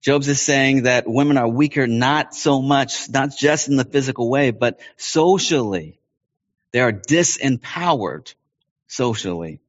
[0.00, 4.30] Jobes is saying that women are weaker not so much, not just in the physical
[4.30, 5.98] way, but socially.
[6.72, 8.34] They are disempowered
[8.86, 9.60] socially.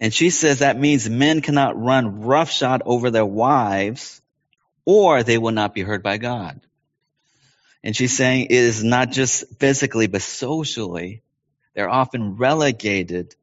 [0.00, 4.20] And she says that means men cannot run roughshod over their wives
[4.84, 6.60] or they will not be heard by God.
[7.84, 11.22] And she's saying it is not just physically, but socially.
[11.74, 13.34] They're often relegated,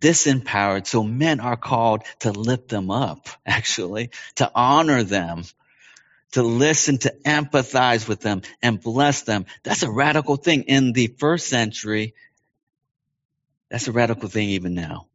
[0.00, 0.86] disempowered.
[0.86, 5.44] So men are called to lift them up, actually, to honor them,
[6.32, 9.46] to listen, to empathize with them and bless them.
[9.62, 12.14] That's a radical thing in the first century.
[13.70, 15.06] That's a radical thing even now.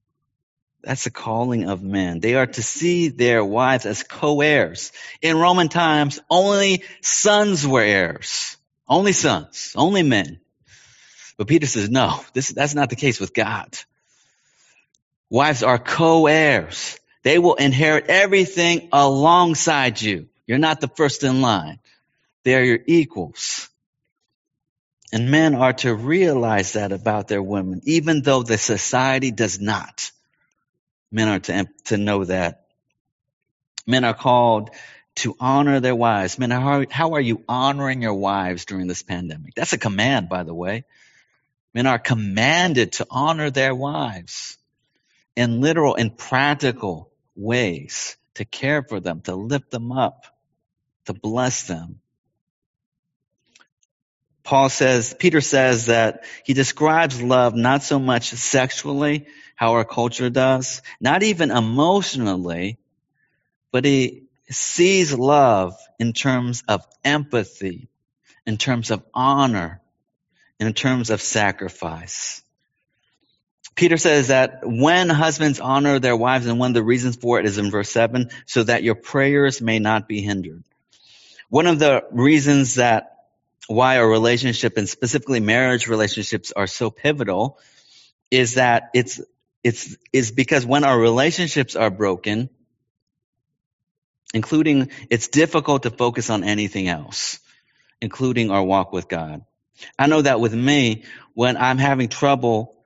[0.82, 2.22] That's the calling of men.
[2.22, 4.94] They are to see their wives as co-heirs.
[5.22, 8.56] In Roman times, only sons were heirs.
[8.88, 9.74] Only sons.
[9.76, 10.40] Only men.
[11.38, 13.78] But Peter says, no, this, that's not the case with God.
[15.30, 17.00] Wives are co-heirs.
[17.24, 20.28] They will inherit everything alongside you.
[20.48, 21.80] You're not the first in line.
[22.44, 23.70] They're your equals.
[25.12, 30.12] And men are to realize that about their women, even though the society does not.
[31.12, 32.66] Men are to, to know that.
[33.86, 34.70] Men are called
[35.16, 36.38] to honor their wives.
[36.40, 39.56] Men, how, how are you honoring your wives during this pandemic?
[39.56, 40.86] That's a command, by the way.
[41.74, 44.59] Men are commanded to honor their wives
[45.40, 50.26] in literal and practical ways, to care for them, to lift them up,
[51.06, 52.02] to bless them.
[54.44, 60.30] Paul says, Peter says that he describes love not so much sexually, how our culture
[60.30, 62.78] does, not even emotionally,
[63.72, 67.88] but he sees love in terms of empathy,
[68.46, 69.80] in terms of honor,
[70.60, 72.44] in terms of sacrifice.
[73.80, 77.46] Peter says that when husbands honor their wives, and one of the reasons for it
[77.46, 80.66] is in verse 7, so that your prayers may not be hindered.
[81.48, 83.16] One of the reasons that
[83.68, 87.58] why a relationship and specifically marriage relationships are so pivotal
[88.30, 89.22] is that it's
[89.64, 92.50] it's is because when our relationships are broken
[94.34, 97.40] including it's difficult to focus on anything else
[98.02, 99.46] including our walk with God
[99.98, 101.04] I know that with me
[101.34, 102.79] when I'm having trouble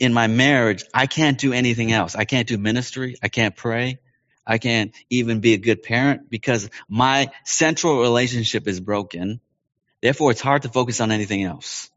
[0.00, 4.00] in my marriage I can't do anything else I can't do ministry I can't pray
[4.46, 9.40] I can't even be a good parent because my central relationship is broken
[10.00, 11.90] Therefore, it's hard to focus on anything else.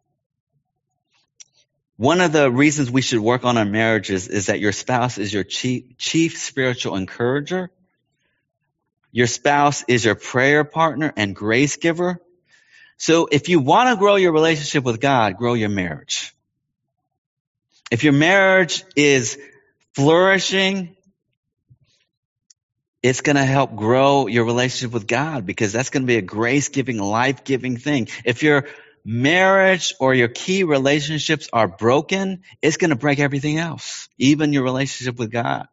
[1.95, 5.33] One of the reasons we should work on our marriages is that your spouse is
[5.33, 7.71] your chief, chief spiritual encourager.
[9.11, 12.19] Your spouse is your prayer partner and grace giver.
[12.97, 16.33] So if you want to grow your relationship with God, grow your marriage.
[17.93, 19.37] If your marriage is
[19.93, 20.97] flourishing,
[23.03, 26.23] it's going to help grow your relationship with God because that's going to be a
[26.23, 28.07] grace giving, life giving thing.
[28.25, 28.65] If your
[29.05, 34.63] marriage or your key relationships are broken, it's going to break everything else, even your
[34.63, 35.67] relationship with God.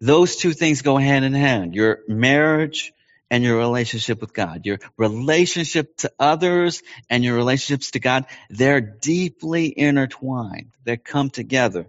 [0.00, 1.74] Those two things go hand in hand.
[1.74, 2.92] Your marriage
[3.30, 4.66] and your relationship with God.
[4.66, 10.72] Your relationship to others and your relationships to God, they're deeply intertwined.
[10.84, 11.86] They come together.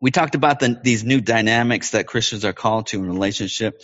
[0.00, 3.82] We talked about the, these new dynamics that Christians are called to in relationship.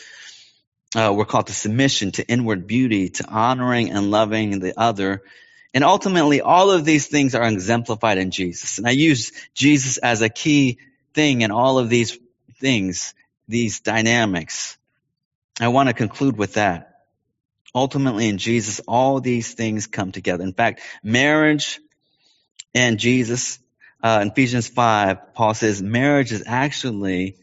[0.97, 5.23] Uh, we're called to submission, to inward beauty, to honoring and loving the other.
[5.75, 8.79] And ultimately, all of these things are exemplified in Jesus.
[8.79, 10.79] And I use Jesus as a key
[11.13, 12.19] thing in all of these
[12.59, 13.15] things,
[13.47, 14.79] these dynamics.
[15.61, 16.85] I want to conclude with that.
[17.75, 20.43] Ultimately, in Jesus, all these things come together.
[20.43, 21.81] In fact, marriage
[22.75, 23.59] and Jesus
[24.03, 27.37] uh, in Ephesians 5, Paul says marriage is actually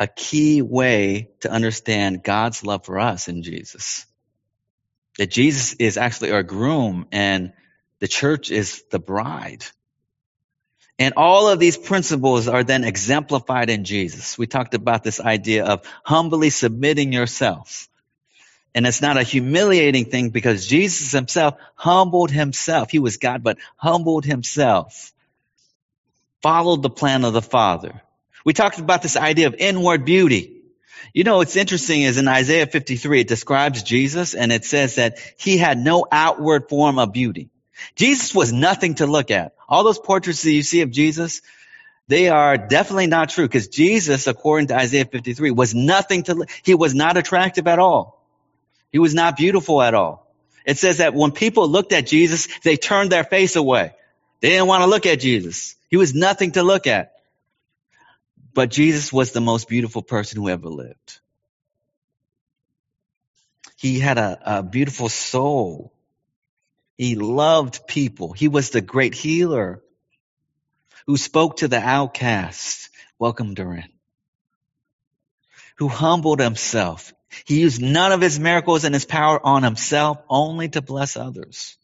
[0.00, 4.06] a key way to understand God's love for us in Jesus.
[5.18, 7.52] That Jesus is actually our groom and
[8.00, 9.64] the church is the bride.
[10.98, 14.38] And all of these principles are then exemplified in Jesus.
[14.38, 17.88] We talked about this idea of humbly submitting yourself.
[18.74, 22.90] And it's not a humiliating thing because Jesus himself humbled himself.
[22.90, 25.12] He was God, but humbled himself
[26.42, 28.02] followed the plan of the Father.
[28.44, 30.58] We talked about this idea of inward beauty.
[31.14, 35.18] You know, what's interesting is in Isaiah 53, it describes Jesus and it says that
[35.38, 37.50] he had no outward form of beauty.
[37.94, 39.54] Jesus was nothing to look at.
[39.68, 41.42] All those portraits that you see of Jesus,
[42.08, 46.74] they are definitely not true because Jesus, according to Isaiah 53, was nothing to, he
[46.74, 48.22] was not attractive at all.
[48.90, 50.26] He was not beautiful at all.
[50.64, 53.94] It says that when people looked at Jesus, they turned their face away.
[54.40, 55.76] They didn't want to look at Jesus.
[55.88, 57.12] He was nothing to look at.
[58.54, 61.20] But Jesus was the most beautiful person who ever lived.
[63.76, 65.91] He had a, a beautiful soul.
[66.96, 68.32] He loved people.
[68.32, 69.82] He was the great healer
[71.06, 73.88] who spoke to the outcast, welcomed her in,
[75.76, 77.12] who humbled himself.
[77.44, 81.76] He used none of his miracles and his power on himself, only to bless others.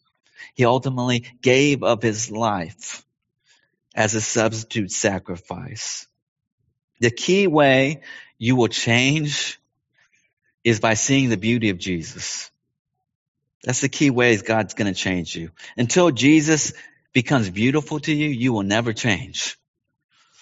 [0.55, 3.03] He ultimately gave up his life
[3.95, 6.07] as a substitute sacrifice.
[6.99, 8.01] The key way
[8.37, 9.59] you will change
[10.63, 12.51] is by seeing the beauty of Jesus.
[13.63, 15.51] That's the key ways God's going to change you.
[15.77, 16.73] Until Jesus
[17.13, 19.57] becomes beautiful to you, you will never change.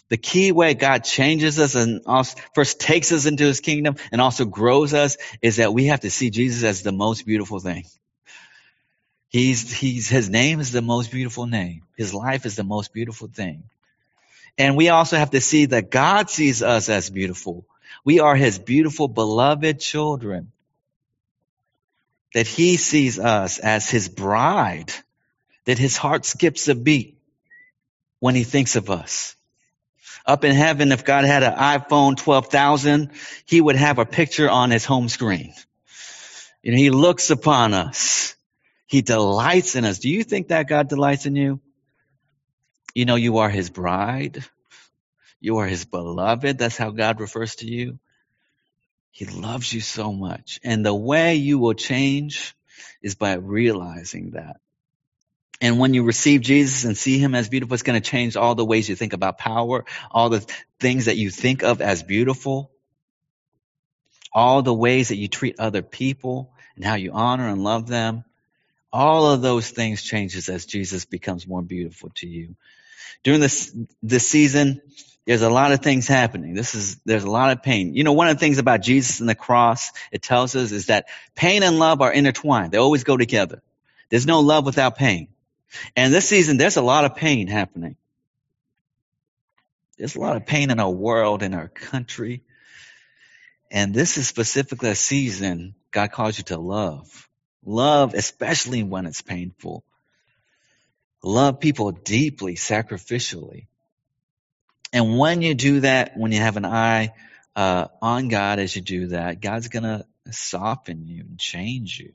[0.10, 2.02] The key way God changes us and
[2.56, 6.10] first takes us into his kingdom and also grows us is that we have to
[6.10, 7.86] see Jesus as the most beautiful thing.
[9.30, 11.84] He's, he's, his name is the most beautiful name.
[11.98, 13.64] His life is the most beautiful thing.
[14.58, 17.66] And we also have to see that God sees us as beautiful.
[18.06, 20.54] We are his beautiful, beloved children.
[22.34, 24.92] That he sees us as his bride,
[25.66, 27.18] that his heart skips a beat
[28.20, 29.36] when he thinks of us.
[30.26, 33.12] Up in heaven, if God had an iPhone 12,000,
[33.46, 35.54] he would have a picture on his home screen.
[36.62, 38.36] You know, he looks upon us.
[38.88, 40.00] He delights in us.
[40.00, 41.62] Do you think that God delights in you?
[42.94, 44.44] You know, you are his bride.
[45.40, 46.58] You are his beloved.
[46.58, 48.00] That's how God refers to you.
[49.18, 50.60] He loves you so much.
[50.64, 52.56] And the way you will change
[53.02, 54.58] is by realizing that.
[55.60, 58.54] And when you receive Jesus and see him as beautiful, it's going to change all
[58.54, 60.46] the ways you think about power, all the
[60.80, 62.70] things that you think of as beautiful,
[64.32, 68.24] all the ways that you treat other people and how you honor and love them.
[68.94, 72.56] All of those things changes as Jesus becomes more beautiful to you.
[73.24, 74.80] During this, this season,
[75.28, 76.54] there's a lot of things happening.
[76.54, 77.94] This is, there's a lot of pain.
[77.94, 80.86] You know, one of the things about Jesus and the cross, it tells us is
[80.86, 82.72] that pain and love are intertwined.
[82.72, 83.62] They always go together.
[84.10, 85.28] There's no love without pain.
[85.98, 87.98] And this season, there's a lot of pain happening.
[89.98, 92.42] There's a lot of pain in our world, in our country.
[93.70, 97.28] And this is specifically a season God calls you to love.
[97.66, 99.84] Love, especially when it's painful.
[101.22, 103.67] Love people deeply, sacrificially.
[104.94, 107.14] And when you do that, when you have an eye
[107.56, 112.14] uh, on God as you do that, God's going to soften you and change you.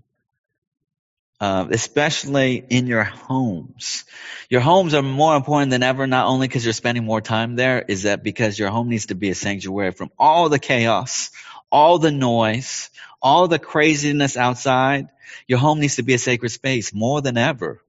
[1.41, 4.05] Uh, especially in your homes.
[4.49, 7.83] Your homes are more important than ever, not only because you're spending more time there,
[7.83, 11.33] is that because your home needs to be a sanctuary from all the chaos,
[11.73, 15.09] all the noise, all the craziness outside.
[15.49, 17.83] Your home needs to be a sacred space more than ever.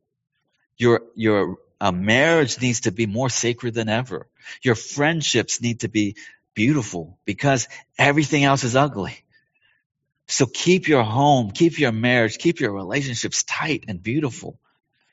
[0.75, 4.27] Your, your a marriage needs to be more sacred than ever.
[4.61, 6.15] Your friendships need to be
[6.53, 7.67] beautiful because
[7.97, 9.17] everything else is ugly.
[10.27, 14.59] So keep your home, keep your marriage, keep your relationships tight and beautiful.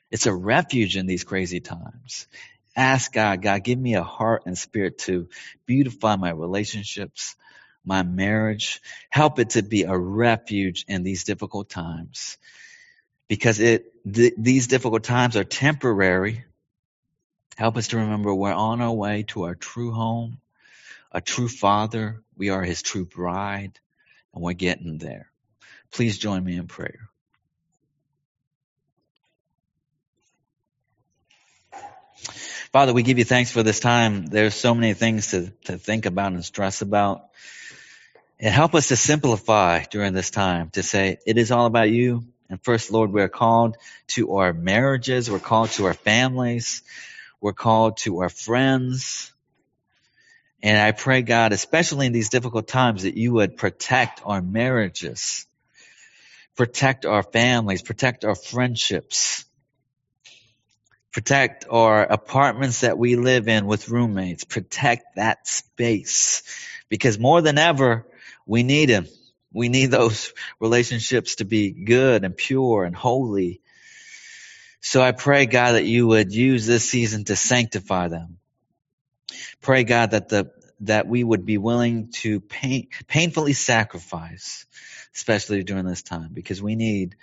[0.09, 2.27] It's a refuge in these crazy times.
[2.75, 5.27] Ask God, God, give me a heart and spirit to
[5.65, 7.35] beautify my relationships,
[7.83, 8.81] my marriage.
[9.09, 12.37] Help it to be a refuge in these difficult times
[13.27, 16.45] because it, th- these difficult times are temporary
[17.61, 20.39] Help us to remember we're on our way to our true home,
[21.11, 22.23] a true father.
[22.35, 23.79] We are his true bride,
[24.33, 25.29] and we're getting there.
[25.91, 27.07] Please join me in prayer.
[32.71, 34.25] Father, we give you thanks for this time.
[34.25, 37.27] There's so many things to, to think about and stress about.
[38.39, 42.23] And help us to simplify during this time to say, it is all about you.
[42.49, 45.29] And first, Lord, we're called to our marriages.
[45.29, 46.81] We're called to our families.
[47.41, 49.33] We're called to our friends.
[50.61, 55.47] And I pray, God, especially in these difficult times, that you would protect our marriages,
[56.55, 59.43] protect our families, protect our friendships,
[61.11, 66.43] protect our apartments that we live in with roommates, protect that space.
[66.89, 68.05] Because more than ever,
[68.45, 69.07] we need them.
[69.51, 73.61] We need those relationships to be good and pure and holy
[74.81, 78.39] so I pray, God, that you would use this season to sanctify them.
[79.61, 80.51] Pray, God, that the
[80.81, 84.65] that we would be willing to pain, painfully sacrifice,
[85.13, 87.15] especially during this time, because we need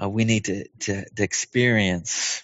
[0.00, 2.42] uh, we need to to, to experience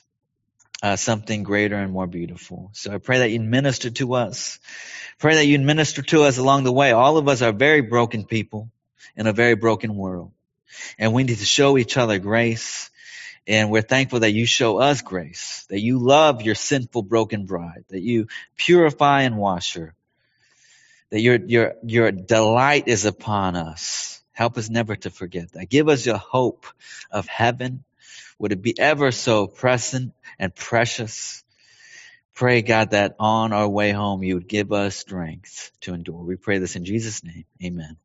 [0.82, 2.70] uh, something greater and more beautiful.
[2.72, 4.59] So I pray that you'd minister to us.
[5.18, 6.93] Pray that you'd minister to us along the way.
[6.93, 8.70] All of us are very broken people
[9.14, 10.32] in a very broken world,
[10.99, 12.88] and we need to show each other grace
[13.47, 17.84] and we're thankful that you show us grace, that you love your sinful, broken bride,
[17.88, 19.95] that you purify and wash her,
[21.11, 24.20] that your, your, your delight is upon us.
[24.32, 25.68] Help us never to forget that.
[25.68, 26.66] Give us your hope
[27.11, 27.84] of heaven.
[28.38, 31.45] Would it be ever so present and precious?
[32.34, 36.22] Pray, God, that on our way home you would give us strength to endure.
[36.22, 37.45] We pray this in Jesus' name.
[37.62, 37.97] Amen.